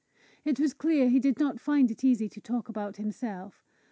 [0.43, 3.63] It was clear he did not find it easy to talk about himself.